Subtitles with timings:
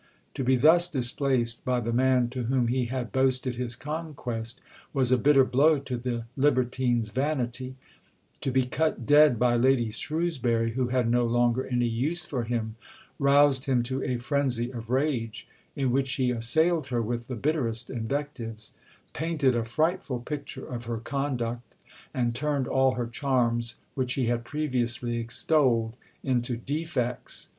[0.33, 4.59] To be thus displaced by the man to whom he had boasted his conquest
[4.93, 7.75] was a bitter blow to the libertine's vanity;
[8.41, 12.77] to be cut dead by Lady Shrewsbury, who had no longer any use for him,
[13.19, 17.91] roused him to a frenzy of rage in which he assailed her with the bitterest
[17.91, 18.73] invectives;
[19.13, 21.75] "painted a frightful picture of her conduct,
[22.11, 27.49] and turned all her charms, which he had previously extolled, into defects."